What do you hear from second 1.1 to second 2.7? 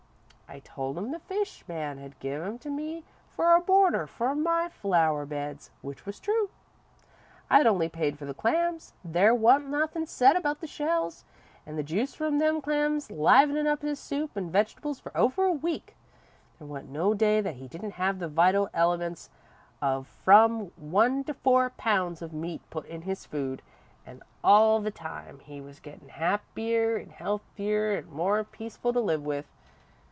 the fish man had give 'em to